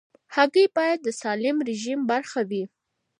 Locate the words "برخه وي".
2.11-2.63